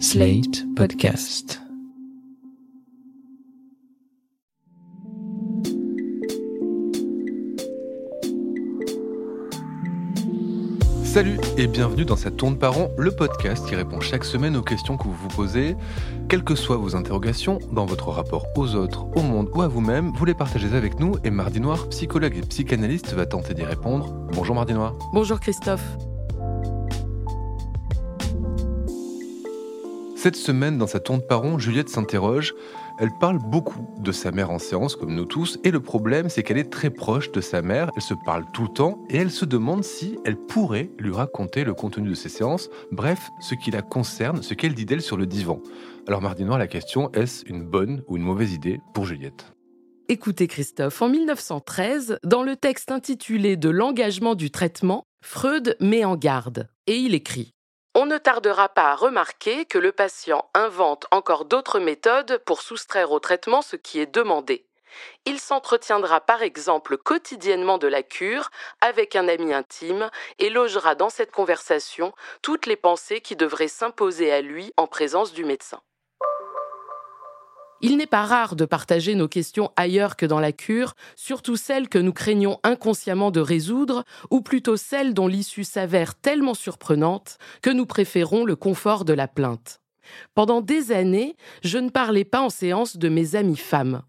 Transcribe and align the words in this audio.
Slate 0.00 0.64
Podcast. 0.74 1.60
Salut 11.04 11.38
et 11.56 11.68
bienvenue 11.68 12.04
dans 12.04 12.16
cette 12.16 12.36
tourne 12.36 12.58
par 12.58 12.76
an, 12.76 12.90
le 12.98 13.12
podcast 13.12 13.66
qui 13.68 13.76
répond 13.76 14.00
chaque 14.00 14.24
semaine 14.24 14.56
aux 14.56 14.62
questions 14.62 14.96
que 14.96 15.04
vous 15.04 15.14
vous 15.14 15.28
posez. 15.28 15.76
Quelles 16.28 16.42
que 16.42 16.56
soient 16.56 16.76
vos 16.76 16.96
interrogations, 16.96 17.60
dans 17.70 17.86
votre 17.86 18.08
rapport 18.08 18.46
aux 18.56 18.74
autres, 18.74 19.06
au 19.16 19.22
monde 19.22 19.48
ou 19.54 19.62
à 19.62 19.68
vous-même, 19.68 20.10
vous 20.16 20.24
les 20.24 20.34
partagez 20.34 20.74
avec 20.74 20.98
nous 20.98 21.14
et 21.22 21.30
Mardi 21.30 21.60
Noir, 21.60 21.88
psychologue 21.90 22.36
et 22.36 22.40
psychanalyste, 22.40 23.12
va 23.12 23.26
tenter 23.26 23.54
d'y 23.54 23.64
répondre. 23.64 24.12
Bonjour 24.32 24.56
Mardi 24.56 24.74
Noir. 24.74 24.96
Bonjour 25.12 25.38
Christophe. 25.38 25.96
Cette 30.24 30.36
semaine, 30.36 30.78
dans 30.78 30.86
sa 30.86 31.00
tourne 31.00 31.20
par 31.20 31.58
Juliette 31.58 31.90
s'interroge. 31.90 32.54
Elle 32.98 33.10
parle 33.20 33.38
beaucoup 33.38 33.86
de 33.98 34.10
sa 34.10 34.32
mère 34.32 34.50
en 34.50 34.58
séance, 34.58 34.96
comme 34.96 35.14
nous 35.14 35.26
tous, 35.26 35.58
et 35.64 35.70
le 35.70 35.80
problème, 35.80 36.30
c'est 36.30 36.42
qu'elle 36.42 36.56
est 36.56 36.72
très 36.72 36.88
proche 36.88 37.30
de 37.30 37.42
sa 37.42 37.60
mère, 37.60 37.90
elle 37.94 38.00
se 38.00 38.14
parle 38.24 38.46
tout 38.54 38.62
le 38.62 38.68
temps, 38.68 39.04
et 39.10 39.18
elle 39.18 39.30
se 39.30 39.44
demande 39.44 39.84
si 39.84 40.16
elle 40.24 40.38
pourrait 40.38 40.88
lui 40.98 41.12
raconter 41.12 41.62
le 41.62 41.74
contenu 41.74 42.08
de 42.08 42.14
ses 42.14 42.30
séances, 42.30 42.70
bref, 42.90 43.28
ce 43.38 43.54
qui 43.54 43.70
la 43.70 43.82
concerne, 43.82 44.42
ce 44.42 44.54
qu'elle 44.54 44.72
dit 44.72 44.86
d'elle 44.86 45.02
sur 45.02 45.18
le 45.18 45.26
divan. 45.26 45.60
Alors, 46.08 46.22
Mardi 46.22 46.44
Noir, 46.44 46.56
la 46.56 46.68
question, 46.68 47.12
est-ce 47.12 47.44
une 47.46 47.62
bonne 47.62 48.02
ou 48.08 48.16
une 48.16 48.22
mauvaise 48.22 48.54
idée 48.54 48.80
pour 48.94 49.04
Juliette? 49.04 49.52
Écoutez 50.08 50.46
Christophe, 50.46 51.02
en 51.02 51.10
1913, 51.10 52.18
dans 52.24 52.42
le 52.42 52.56
texte 52.56 52.90
intitulé 52.90 53.58
De 53.58 53.68
l'engagement 53.68 54.34
du 54.34 54.50
traitement, 54.50 55.04
Freud 55.22 55.76
met 55.80 56.06
en 56.06 56.16
garde, 56.16 56.70
et 56.86 56.96
il 56.96 57.14
écrit 57.14 57.53
on 57.94 58.06
ne 58.06 58.18
tardera 58.18 58.68
pas 58.68 58.90
à 58.90 58.94
remarquer 58.96 59.66
que 59.66 59.78
le 59.78 59.92
patient 59.92 60.50
invente 60.52 61.06
encore 61.12 61.44
d'autres 61.44 61.78
méthodes 61.78 62.38
pour 62.44 62.60
soustraire 62.60 63.12
au 63.12 63.20
traitement 63.20 63.62
ce 63.62 63.76
qui 63.76 64.00
est 64.00 64.12
demandé. 64.12 64.66
Il 65.26 65.40
s'entretiendra 65.40 66.20
par 66.20 66.42
exemple 66.42 66.98
quotidiennement 66.98 67.78
de 67.78 67.86
la 67.86 68.02
cure 68.02 68.50
avec 68.80 69.16
un 69.16 69.28
ami 69.28 69.52
intime 69.52 70.10
et 70.38 70.50
logera 70.50 70.94
dans 70.94 71.10
cette 71.10 71.32
conversation 71.32 72.12
toutes 72.42 72.66
les 72.66 72.76
pensées 72.76 73.20
qui 73.20 73.36
devraient 73.36 73.68
s'imposer 73.68 74.32
à 74.32 74.40
lui 74.40 74.72
en 74.76 74.86
présence 74.86 75.32
du 75.32 75.44
médecin. 75.44 75.80
Il 77.86 77.98
n'est 77.98 78.06
pas 78.06 78.24
rare 78.24 78.56
de 78.56 78.64
partager 78.64 79.14
nos 79.14 79.28
questions 79.28 79.70
ailleurs 79.76 80.16
que 80.16 80.24
dans 80.24 80.40
la 80.40 80.52
cure, 80.52 80.94
surtout 81.16 81.56
celles 81.56 81.90
que 81.90 81.98
nous 81.98 82.14
craignons 82.14 82.58
inconsciemment 82.62 83.30
de 83.30 83.40
résoudre, 83.40 84.04
ou 84.30 84.40
plutôt 84.40 84.78
celles 84.78 85.12
dont 85.12 85.26
l'issue 85.26 85.64
s'avère 85.64 86.14
tellement 86.14 86.54
surprenante 86.54 87.36
que 87.60 87.68
nous 87.68 87.84
préférons 87.84 88.46
le 88.46 88.56
confort 88.56 89.04
de 89.04 89.12
la 89.12 89.28
plainte. 89.28 89.82
Pendant 90.34 90.62
des 90.62 90.92
années, 90.92 91.36
je 91.62 91.76
ne 91.76 91.90
parlais 91.90 92.24
pas 92.24 92.40
en 92.40 92.48
séance 92.48 92.96
de 92.96 93.10
mes 93.10 93.36
amies 93.36 93.54
femmes. 93.54 94.00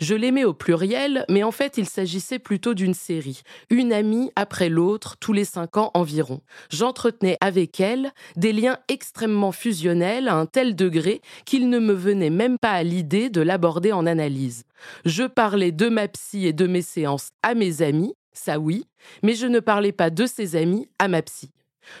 Je 0.00 0.14
l'aimais 0.14 0.44
au 0.44 0.54
pluriel, 0.54 1.24
mais 1.28 1.42
en 1.42 1.50
fait 1.50 1.78
il 1.78 1.88
s'agissait 1.88 2.38
plutôt 2.38 2.74
d'une 2.74 2.94
série, 2.94 3.42
une 3.70 3.92
amie 3.92 4.30
après 4.36 4.68
l'autre, 4.68 5.16
tous 5.18 5.32
les 5.32 5.44
cinq 5.44 5.76
ans 5.76 5.90
environ. 5.94 6.40
J'entretenais 6.70 7.36
avec 7.40 7.80
elle 7.80 8.12
des 8.36 8.52
liens 8.52 8.78
extrêmement 8.88 9.52
fusionnels 9.52 10.28
à 10.28 10.36
un 10.36 10.46
tel 10.46 10.74
degré 10.74 11.20
qu'il 11.44 11.68
ne 11.68 11.78
me 11.78 11.92
venait 11.92 12.30
même 12.30 12.58
pas 12.58 12.72
à 12.72 12.82
l'idée 12.82 13.30
de 13.30 13.40
l'aborder 13.40 13.92
en 13.92 14.06
analyse. 14.06 14.64
Je 15.04 15.24
parlais 15.24 15.72
de 15.72 15.88
ma 15.88 16.08
psy 16.08 16.46
et 16.46 16.52
de 16.52 16.66
mes 16.66 16.82
séances 16.82 17.30
à 17.42 17.54
mes 17.54 17.82
amis, 17.82 18.14
ça 18.32 18.58
oui, 18.58 18.84
mais 19.22 19.34
je 19.34 19.46
ne 19.46 19.60
parlais 19.60 19.92
pas 19.92 20.10
de 20.10 20.26
ses 20.26 20.56
amis 20.56 20.88
à 20.98 21.08
ma 21.08 21.22
psy. 21.22 21.50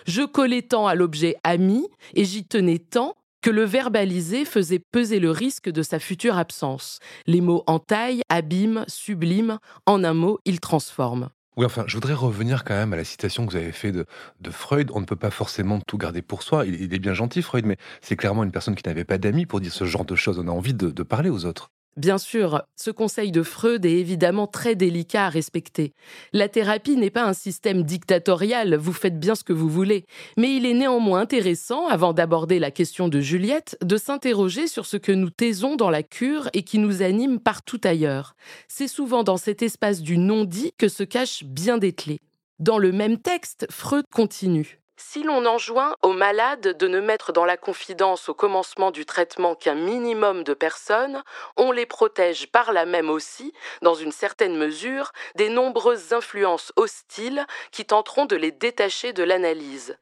Je 0.06 0.22
collais 0.22 0.62
tant 0.62 0.86
à 0.86 0.94
l'objet 0.94 1.36
ami 1.44 1.86
et 2.14 2.24
j'y 2.24 2.44
tenais 2.44 2.78
tant 2.78 3.14
que 3.44 3.50
le 3.50 3.64
verbaliser 3.64 4.46
faisait 4.46 4.78
peser 4.78 5.20
le 5.20 5.30
risque 5.30 5.68
de 5.68 5.82
sa 5.82 5.98
future 5.98 6.38
absence. 6.38 6.98
Les 7.26 7.42
mots 7.42 7.62
entaillent, 7.66 8.22
abîment, 8.30 8.86
subliment, 8.88 9.58
en 9.84 10.02
un 10.02 10.14
mot, 10.14 10.38
ils 10.46 10.60
transforment. 10.60 11.28
Oui, 11.58 11.66
enfin, 11.66 11.84
je 11.86 11.94
voudrais 11.94 12.14
revenir 12.14 12.64
quand 12.64 12.72
même 12.72 12.94
à 12.94 12.96
la 12.96 13.04
citation 13.04 13.44
que 13.44 13.50
vous 13.50 13.58
avez 13.58 13.72
faite 13.72 13.96
de, 13.96 14.06
Freud. 14.50 14.90
On 14.94 15.00
ne 15.00 15.04
peut 15.04 15.14
pas 15.14 15.30
forcément 15.30 15.78
tout 15.80 15.98
garder 15.98 16.22
pour 16.22 16.42
soi. 16.42 16.64
Il, 16.64 16.94
est 16.94 16.98
bien 16.98 17.12
gentil, 17.12 17.42
Freud, 17.42 17.66
mais 17.66 17.76
c'est 18.00 18.16
clairement 18.16 18.44
une 18.44 18.50
personne 18.50 18.76
qui 18.76 18.88
n'avait 18.88 19.04
pas 19.04 19.18
d'amis 19.18 19.44
pour 19.44 19.60
dire 19.60 19.74
ce 19.74 19.84
genre 19.84 20.06
de 20.06 20.16
choses. 20.16 20.38
On 20.38 20.48
a 20.48 20.50
envie 20.50 20.72
de 20.72 21.02
parler 21.02 21.28
aux 21.28 21.44
autres. 21.44 21.70
Bien 21.96 22.18
sûr, 22.18 22.62
ce 22.74 22.90
conseil 22.90 23.30
de 23.30 23.44
Freud 23.44 23.86
est 23.86 23.92
évidemment 23.92 24.48
très 24.48 24.74
délicat 24.74 25.26
à 25.26 25.28
respecter. 25.28 25.92
La 26.32 26.48
thérapie 26.48 26.96
n'est 26.96 27.10
pas 27.10 27.22
un 27.24 27.32
système 27.32 27.84
dictatorial, 27.84 28.74
vous 28.74 28.92
faites 28.92 29.20
bien 29.20 29.36
ce 29.36 29.44
que 29.44 29.52
vous 29.52 29.68
voulez, 29.68 30.04
mais 30.36 30.56
il 30.56 30.66
est 30.66 30.74
néanmoins 30.74 31.20
intéressant, 31.20 31.86
avant 31.86 32.12
d'aborder 32.12 32.58
la 32.58 32.72
question 32.72 33.06
de 33.06 33.20
Juliette, 33.20 33.78
de 33.80 33.96
s'interroger 33.96 34.66
sur 34.66 34.86
ce 34.86 34.96
que 34.96 35.12
nous 35.12 35.30
taisons 35.30 35.76
dans 35.76 35.90
la 35.90 36.02
cure 36.02 36.50
et 36.52 36.64
qui 36.64 36.78
nous 36.78 37.02
anime 37.02 37.38
partout 37.38 37.80
ailleurs. 37.84 38.34
C'est 38.66 38.88
souvent 38.88 39.22
dans 39.22 39.36
cet 39.36 39.62
espace 39.62 40.02
du 40.02 40.18
non-dit 40.18 40.72
que 40.76 40.88
se 40.88 41.04
cachent 41.04 41.44
bien 41.44 41.78
des 41.78 41.92
clés. 41.92 42.20
Dans 42.58 42.78
le 42.78 42.90
même 42.90 43.18
texte, 43.18 43.66
Freud 43.70 44.04
continue. 44.12 44.83
Si 44.96 45.24
l'on 45.24 45.44
enjoint 45.44 45.96
aux 46.02 46.12
malades 46.12 46.76
de 46.78 46.86
ne 46.86 47.00
mettre 47.00 47.32
dans 47.32 47.44
la 47.44 47.56
confidence 47.56 48.28
au 48.28 48.34
commencement 48.34 48.92
du 48.92 49.04
traitement 49.04 49.56
qu'un 49.56 49.74
minimum 49.74 50.44
de 50.44 50.54
personnes, 50.54 51.22
on 51.56 51.72
les 51.72 51.86
protège 51.86 52.50
par 52.52 52.72
là 52.72 52.86
même 52.86 53.10
aussi, 53.10 53.52
dans 53.82 53.94
une 53.94 54.12
certaine 54.12 54.56
mesure, 54.56 55.10
des 55.34 55.48
nombreuses 55.48 56.12
influences 56.12 56.72
hostiles 56.76 57.44
qui 57.72 57.84
tenteront 57.84 58.26
de 58.26 58.36
les 58.36 58.52
détacher 58.52 59.12
de 59.12 59.24
l'analyse. 59.24 59.96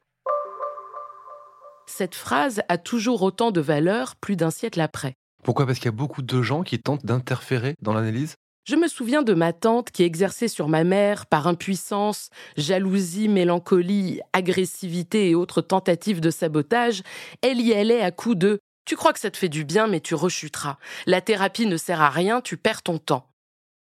Cette 1.87 2.15
phrase 2.15 2.61
a 2.69 2.77
toujours 2.77 3.23
autant 3.23 3.51
de 3.51 3.61
valeur 3.61 4.15
plus 4.15 4.35
d'un 4.35 4.51
siècle 4.51 4.79
après. 4.79 5.15
Pourquoi? 5.43 5.65
Parce 5.65 5.79
qu'il 5.79 5.85
y 5.85 5.89
a 5.89 5.91
beaucoup 5.91 6.21
de 6.21 6.41
gens 6.41 6.63
qui 6.63 6.79
tentent 6.79 7.05
d'interférer 7.05 7.75
dans 7.81 7.93
l'analyse? 7.93 8.35
Je 8.65 8.75
me 8.77 8.87
souviens 8.87 9.23
de 9.23 9.33
ma 9.33 9.51
tante 9.51 9.91
qui 9.91 10.03
exerçait 10.03 10.47
sur 10.47 10.69
ma 10.69 10.85
mère 10.85 11.25
par 11.25 11.47
impuissance, 11.47 12.29
jalousie, 12.55 13.27
mélancolie, 13.27 14.21
agressivité 14.31 15.29
et 15.29 15.35
autres 15.35 15.61
tentatives 15.61 16.21
de 16.21 16.29
sabotage. 16.29 17.03
Elle 17.41 17.59
y 17.59 17.73
allait 17.73 18.01
à 18.01 18.11
coups 18.11 18.37
de 18.37 18.59
Tu 18.85 18.95
crois 18.95 19.11
que 19.11 19.19
ça 19.19 19.31
te 19.31 19.37
fait 19.37 19.49
du 19.49 19.65
bien, 19.65 19.87
mais 19.87 19.99
tu 19.99 20.15
rechuteras. 20.15 20.77
La 21.05 21.19
thérapie 21.19 21.65
ne 21.65 21.77
sert 21.77 22.01
à 22.01 22.09
rien, 22.09 22.39
tu 22.39 22.55
perds 22.55 22.83
ton 22.83 22.99
temps. 22.99 23.29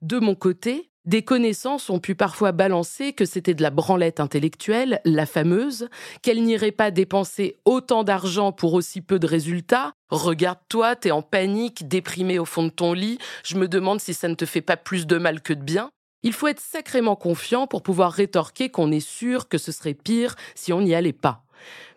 De 0.00 0.18
mon 0.18 0.34
côté, 0.34 0.89
des 1.10 1.22
connaissances 1.22 1.90
ont 1.90 1.98
pu 1.98 2.14
parfois 2.14 2.52
balancer 2.52 3.12
que 3.14 3.24
c'était 3.24 3.54
de 3.54 3.62
la 3.62 3.70
branlette 3.70 4.20
intellectuelle, 4.20 5.00
la 5.04 5.26
fameuse, 5.26 5.88
qu'elle 6.22 6.40
n'irait 6.40 6.70
pas 6.70 6.92
dépenser 6.92 7.58
autant 7.64 8.04
d'argent 8.04 8.52
pour 8.52 8.74
aussi 8.74 9.00
peu 9.00 9.18
de 9.18 9.26
résultats. 9.26 9.92
Regarde-toi, 10.10 10.94
t'es 10.94 11.10
en 11.10 11.20
panique, 11.20 11.88
déprimé 11.88 12.38
au 12.38 12.44
fond 12.44 12.62
de 12.62 12.68
ton 12.68 12.92
lit, 12.92 13.18
je 13.44 13.56
me 13.56 13.66
demande 13.66 14.00
si 14.00 14.14
ça 14.14 14.28
ne 14.28 14.36
te 14.36 14.46
fait 14.46 14.60
pas 14.60 14.76
plus 14.76 15.08
de 15.08 15.18
mal 15.18 15.40
que 15.40 15.52
de 15.52 15.64
bien. 15.64 15.90
Il 16.22 16.32
faut 16.32 16.46
être 16.46 16.60
sacrément 16.60 17.16
confiant 17.16 17.66
pour 17.66 17.82
pouvoir 17.82 18.12
rétorquer 18.12 18.68
qu'on 18.68 18.92
est 18.92 19.00
sûr 19.00 19.48
que 19.48 19.58
ce 19.58 19.72
serait 19.72 19.94
pire 19.94 20.36
si 20.54 20.72
on 20.72 20.80
n'y 20.80 20.94
allait 20.94 21.12
pas. 21.12 21.42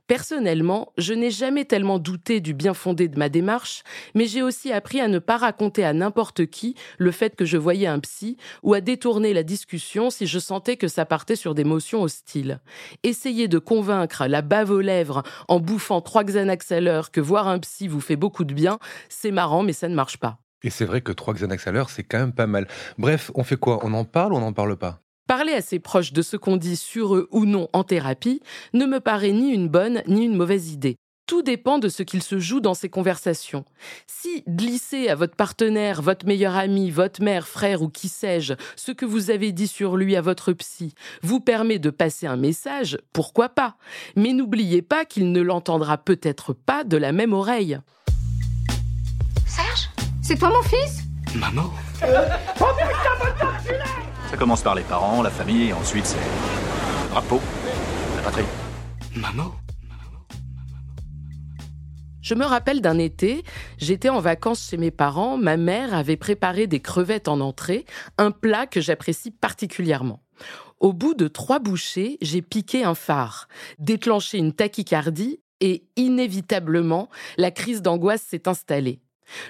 Personnellement, 0.07 0.91
je 0.97 1.13
n'ai 1.13 1.31
jamais 1.31 1.63
tellement 1.63 1.97
douté 1.97 2.41
du 2.41 2.53
bien 2.53 2.73
fondé 2.73 3.07
de 3.07 3.17
ma 3.17 3.29
démarche, 3.29 3.83
mais 4.15 4.25
j'ai 4.25 4.41
aussi 4.41 4.73
appris 4.73 4.99
à 4.99 5.07
ne 5.07 5.17
pas 5.17 5.37
raconter 5.37 5.85
à 5.85 5.93
n'importe 5.93 6.45
qui 6.47 6.75
le 6.97 7.11
fait 7.11 7.37
que 7.37 7.45
je 7.45 7.55
voyais 7.55 7.87
un 7.87 7.99
psy 7.99 8.35
ou 8.63 8.73
à 8.73 8.81
détourner 8.81 9.33
la 9.33 9.43
discussion 9.43 10.09
si 10.09 10.27
je 10.27 10.39
sentais 10.39 10.75
que 10.75 10.89
ça 10.89 11.05
partait 11.05 11.37
sur 11.37 11.55
des 11.55 11.63
motions 11.63 12.01
hostiles. 12.01 12.59
Essayer 13.03 13.47
de 13.47 13.59
convaincre 13.59 14.27
la 14.27 14.41
bave 14.41 14.71
aux 14.71 14.81
lèvres 14.81 15.23
en 15.47 15.61
bouffant 15.61 16.01
trois 16.01 16.25
Xanax 16.25 16.73
à 16.73 16.81
l'heure 16.81 17.09
que 17.09 17.21
voir 17.21 17.47
un 17.47 17.59
psy 17.59 17.87
vous 17.87 18.01
fait 18.01 18.17
beaucoup 18.17 18.43
de 18.43 18.53
bien, 18.53 18.79
c'est 19.07 19.31
marrant 19.31 19.63
mais 19.63 19.73
ça 19.73 19.87
ne 19.87 19.95
marche 19.95 20.17
pas. 20.17 20.39
Et 20.63 20.69
c'est 20.69 20.85
vrai 20.85 20.99
que 20.99 21.13
trois 21.13 21.33
Xanax 21.33 21.67
à 21.67 21.71
l'heure, 21.71 21.89
c'est 21.89 22.03
quand 22.03 22.19
même 22.19 22.33
pas 22.33 22.47
mal. 22.47 22.67
Bref, 22.97 23.31
on 23.35 23.43
fait 23.43 23.57
quoi? 23.57 23.79
On 23.83 23.93
en 23.93 24.05
parle 24.05 24.33
ou 24.33 24.37
on 24.37 24.41
n'en 24.41 24.53
parle 24.53 24.75
pas? 24.77 25.02
Parler 25.27 25.53
à 25.53 25.61
ses 25.61 25.79
proches 25.79 26.11
de 26.11 26.21
ce 26.21 26.35
qu'on 26.35 26.57
dit 26.57 26.75
sur 26.75 27.15
eux 27.15 27.29
ou 27.31 27.45
non 27.45 27.69
en 27.71 27.85
thérapie 27.85 28.41
ne 28.73 28.85
me 28.85 28.99
paraît 28.99 29.31
ni 29.31 29.51
une 29.51 29.69
bonne 29.69 30.03
ni 30.05 30.25
une 30.25 30.35
mauvaise 30.35 30.71
idée. 30.71 30.97
Tout 31.27 31.41
dépend 31.41 31.79
de 31.79 31.87
ce 31.87 32.03
qu'il 32.03 32.21
se 32.21 32.39
joue 32.39 32.59
dans 32.59 32.73
ces 32.73 32.89
conversations. 32.89 33.63
Si 34.05 34.43
glisser 34.49 35.07
à 35.07 35.15
votre 35.15 35.37
partenaire, 35.37 36.01
votre 36.01 36.25
meilleur 36.25 36.57
ami, 36.57 36.91
votre 36.91 37.23
mère, 37.23 37.47
frère 37.47 37.81
ou 37.81 37.87
qui 37.87 38.09
sais-je, 38.09 38.55
ce 38.75 38.91
que 38.91 39.05
vous 39.05 39.31
avez 39.31 39.53
dit 39.53 39.69
sur 39.69 39.95
lui 39.95 40.17
à 40.17 40.21
votre 40.21 40.51
psy, 40.51 40.93
vous 41.21 41.39
permet 41.39 41.79
de 41.79 41.89
passer 41.89 42.27
un 42.27 42.35
message, 42.35 42.97
pourquoi 43.13 43.47
pas? 43.47 43.77
Mais 44.17 44.33
n'oubliez 44.33 44.81
pas 44.81 45.05
qu'il 45.05 45.31
ne 45.31 45.41
l'entendra 45.41 45.97
peut-être 45.97 46.51
pas 46.51 46.83
de 46.83 46.97
la 46.97 47.13
même 47.13 47.31
oreille. 47.31 47.79
Serge? 49.47 49.89
C'est 50.21 50.37
toi 50.37 50.49
mon 50.49 50.63
fils? 50.63 51.03
Maman? 51.35 51.71
Ça 54.33 54.39
commence 54.39 54.63
par 54.63 54.73
les 54.73 54.81
parents, 54.81 55.21
la 55.21 55.29
famille, 55.29 55.69
et 55.69 55.73
ensuite 55.73 56.07
c'est 56.07 56.17
le 56.17 57.09
drapeau, 57.11 57.39
la 58.15 58.23
patrie. 58.23 58.45
Maman 59.15 59.53
je 62.23 62.35
me 62.35 62.45
rappelle 62.45 62.79
d'un 62.79 62.99
été, 62.99 63.43
j'étais 63.77 64.07
en 64.07 64.21
vacances 64.21 64.69
chez 64.69 64.77
mes 64.77 64.91
parents, 64.91 65.37
ma 65.37 65.57
mère 65.57 65.93
avait 65.93 66.15
préparé 66.15 66.67
des 66.67 66.79
crevettes 66.79 67.27
en 67.27 67.41
entrée, 67.41 67.85
un 68.17 68.31
plat 68.31 68.65
que 68.65 68.79
j'apprécie 68.79 69.29
particulièrement. 69.29 70.23
Au 70.79 70.93
bout 70.93 71.15
de 71.15 71.27
trois 71.27 71.59
bouchées, 71.59 72.17
j'ai 72.21 72.41
piqué 72.41 72.85
un 72.85 72.95
phare, 72.95 73.49
déclenché 73.77 74.37
une 74.37 74.53
tachycardie 74.53 75.41
et 75.59 75.83
inévitablement, 75.97 77.09
la 77.37 77.51
crise 77.51 77.81
d'angoisse 77.81 78.21
s'est 78.21 78.47
installée. 78.47 79.01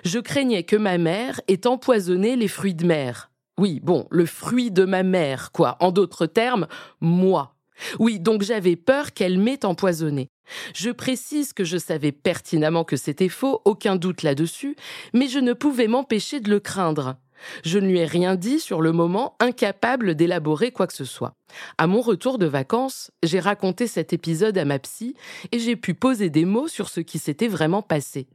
Je 0.04 0.18
craignais 0.18 0.64
que 0.64 0.76
ma 0.76 0.98
mère 0.98 1.40
ait 1.48 1.68
empoisonné 1.68 2.36
les 2.36 2.48
fruits 2.48 2.74
de 2.74 2.88
mer. 2.88 3.30
Oui, 3.60 3.80
bon, 3.84 4.08
le 4.10 4.26
fruit 4.26 4.72
de 4.72 4.84
ma 4.84 5.04
mère, 5.04 5.52
quoi. 5.52 5.78
En 5.80 5.92
d'autres 5.92 6.26
termes, 6.26 6.68
moi. 7.02 7.56
Oui, 8.00 8.20
donc 8.20 8.42
j'avais 8.42 8.76
peur 8.76 9.14
qu'elle 9.14 9.38
m'ait 9.38 9.66
empoisonné. 9.66 10.28
Je 10.74 10.90
précise 10.90 11.54
que 11.54 11.64
je 11.64 11.78
savais 11.78 12.12
pertinemment 12.12 12.84
que 12.84 12.98
c'était 12.98 13.30
faux, 13.30 13.62
aucun 13.66 13.96
doute 13.96 14.24
là-dessus, 14.24 14.76
mais 15.14 15.28
je 15.28 15.40
ne 15.40 15.54
pouvais 15.54 15.88
m'empêcher 15.88 16.40
de 16.40 16.50
le 16.50 16.60
craindre. 16.60 17.16
Je 17.64 17.80
ne 17.80 17.88
lui 17.88 18.00
ai 18.00 18.06
rien 18.06 18.36
dit 18.36 18.60
sur 18.60 18.82
le 18.82 18.92
moment, 18.92 19.36
incapable 19.40 20.16
d'élaborer 20.16 20.72
quoi 20.72 20.88
que 20.88 20.94
ce 20.94 21.06
soit. 21.06 21.36
À 21.78 21.88
mon 21.88 22.02
retour 22.02 22.38
de 22.38 22.46
vacances, 22.46 23.12
j'ai 23.22 23.40
raconté 23.40 23.88
cet 23.88 24.14
épisode 24.14 24.58
à 24.58 24.66
ma 24.66 24.80
psy 24.80 25.16
et 25.52 25.60
j'ai 25.60 25.76
pu 25.76 25.94
poser 25.94 26.30
des 26.30 26.46
mots 26.46 26.68
sur 26.68 26.90
ce 26.90 27.00
qui 27.00 27.20
s'était 27.20 27.48
vraiment 27.48 27.82
passé. 27.82 28.28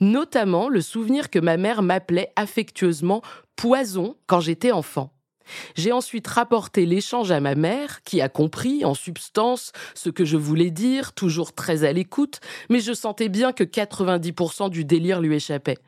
Notamment 0.00 0.68
le 0.68 0.80
souvenir 0.80 1.30
que 1.30 1.38
ma 1.38 1.56
mère 1.56 1.82
m'appelait 1.82 2.32
affectueusement 2.36 3.22
poison 3.56 4.16
quand 4.26 4.40
j'étais 4.40 4.72
enfant. 4.72 5.15
J'ai 5.74 5.92
ensuite 5.92 6.26
rapporté 6.26 6.86
l'échange 6.86 7.30
à 7.30 7.40
ma 7.40 7.54
mère, 7.54 8.02
qui 8.02 8.20
a 8.20 8.28
compris, 8.28 8.84
en 8.84 8.94
substance, 8.94 9.72
ce 9.94 10.10
que 10.10 10.24
je 10.24 10.36
voulais 10.36 10.70
dire, 10.70 11.12
toujours 11.12 11.54
très 11.54 11.84
à 11.84 11.92
l'écoute, 11.92 12.40
mais 12.70 12.80
je 12.80 12.92
sentais 12.92 13.28
bien 13.28 13.52
que 13.52 13.64
90% 13.64 14.70
du 14.70 14.84
délire 14.84 15.20
lui 15.20 15.34
échappait. 15.34 15.78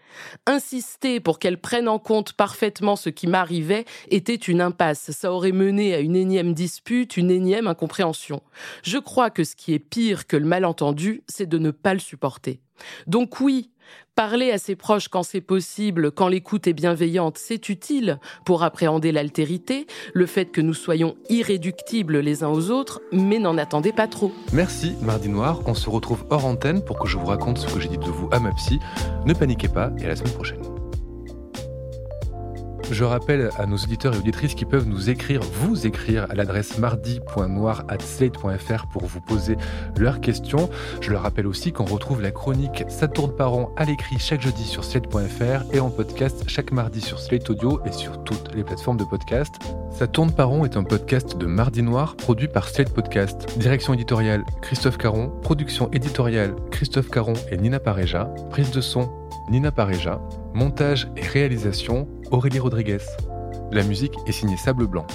Insister 0.46 1.20
pour 1.20 1.38
qu'elle 1.38 1.60
prenne 1.60 1.88
en 1.88 1.98
compte 1.98 2.32
parfaitement 2.32 2.96
ce 2.96 3.10
qui 3.10 3.26
m'arrivait 3.26 3.84
était 4.10 4.34
une 4.34 4.60
impasse. 4.60 5.10
Ça 5.10 5.32
aurait 5.32 5.52
mené 5.52 5.94
à 5.94 6.00
une 6.00 6.16
énième 6.16 6.54
dispute, 6.54 7.16
une 7.16 7.30
énième 7.30 7.66
incompréhension. 7.66 8.42
Je 8.82 8.98
crois 8.98 9.30
que 9.30 9.44
ce 9.44 9.56
qui 9.56 9.74
est 9.74 9.78
pire 9.78 10.26
que 10.26 10.36
le 10.36 10.46
malentendu, 10.46 11.22
c'est 11.28 11.48
de 11.48 11.58
ne 11.58 11.70
pas 11.70 11.94
le 11.94 12.00
supporter. 12.00 12.60
Donc 13.06 13.40
oui, 13.40 13.70
Parler 14.18 14.50
à 14.50 14.58
ses 14.58 14.74
proches 14.74 15.06
quand 15.06 15.22
c'est 15.22 15.40
possible, 15.40 16.10
quand 16.10 16.26
l'écoute 16.26 16.66
est 16.66 16.72
bienveillante, 16.72 17.38
c'est 17.38 17.68
utile 17.68 18.18
pour 18.44 18.64
appréhender 18.64 19.12
l'altérité, 19.12 19.86
le 20.12 20.26
fait 20.26 20.46
que 20.46 20.60
nous 20.60 20.74
soyons 20.74 21.14
irréductibles 21.28 22.18
les 22.18 22.42
uns 22.42 22.48
aux 22.48 22.70
autres, 22.70 23.00
mais 23.12 23.38
n'en 23.38 23.56
attendez 23.58 23.92
pas 23.92 24.08
trop. 24.08 24.32
Merci 24.52 24.94
Mardi 25.02 25.28
Noir, 25.28 25.60
on 25.66 25.74
se 25.74 25.88
retrouve 25.88 26.24
hors 26.30 26.46
antenne 26.46 26.84
pour 26.84 26.98
que 26.98 27.06
je 27.06 27.16
vous 27.16 27.26
raconte 27.26 27.58
ce 27.58 27.72
que 27.72 27.78
j'ai 27.78 27.88
dit 27.88 27.98
de 27.98 28.10
vous 28.10 28.28
à 28.32 28.40
ma 28.40 28.50
psy. 28.54 28.80
Ne 29.24 29.34
paniquez 29.34 29.68
pas 29.68 29.92
et 30.00 30.06
à 30.06 30.08
la 30.08 30.16
semaine 30.16 30.34
prochaine. 30.34 30.77
Je 32.90 33.04
rappelle 33.04 33.50
à 33.58 33.66
nos 33.66 33.76
auditeurs 33.76 34.14
et 34.14 34.18
auditrices 34.18 34.54
qui 34.54 34.64
peuvent 34.64 34.86
nous 34.86 35.10
écrire, 35.10 35.42
vous 35.42 35.86
écrire 35.86 36.26
à 36.30 36.34
l'adresse 36.34 36.78
mardi.noir.slate.fr 36.78 38.86
pour 38.86 39.04
vous 39.04 39.20
poser 39.20 39.58
leurs 39.98 40.20
questions. 40.20 40.70
Je 41.00 41.10
leur 41.10 41.20
rappelle 41.22 41.46
aussi 41.46 41.72
qu'on 41.72 41.84
retrouve 41.84 42.22
la 42.22 42.30
chronique 42.30 42.84
Ça 42.88 43.06
tourne 43.06 43.36
par 43.36 43.52
an 43.52 43.70
à 43.76 43.84
l'écrit 43.84 44.18
chaque 44.18 44.40
jeudi 44.40 44.64
sur 44.64 44.84
slate.fr 44.84 45.64
et 45.72 45.80
en 45.80 45.90
podcast 45.90 46.44
chaque 46.46 46.72
mardi 46.72 47.02
sur 47.02 47.20
Slate 47.20 47.50
Audio 47.50 47.80
et 47.84 47.92
sur 47.92 48.24
toutes 48.24 48.54
les 48.54 48.64
plateformes 48.64 48.96
de 48.96 49.04
podcast. 49.04 49.56
Ça 49.90 50.06
tourne 50.06 50.32
par 50.32 50.50
an 50.50 50.64
est 50.64 50.76
un 50.76 50.84
podcast 50.84 51.36
de 51.36 51.44
Mardi 51.46 51.82
Noir 51.82 52.16
produit 52.16 52.48
par 52.48 52.68
Slate 52.68 52.94
Podcast. 52.94 53.46
Direction 53.58 53.92
éditoriale 53.94 54.44
Christophe 54.62 54.96
Caron, 54.96 55.28
production 55.42 55.90
éditoriale 55.92 56.56
Christophe 56.70 57.10
Caron 57.10 57.34
et 57.50 57.58
Nina 57.58 57.80
Pareja, 57.80 58.30
prise 58.50 58.70
de 58.70 58.80
son 58.80 59.10
Nina 59.50 59.72
Pareja, 59.72 60.20
montage 60.54 61.08
et 61.16 61.22
réalisation 61.22 62.08
Aurélie 62.30 62.58
Rodriguez. 62.58 62.98
La 63.70 63.82
musique 63.82 64.14
est 64.26 64.32
signée 64.32 64.56
Sable 64.56 64.86
Blanc. 64.86 65.06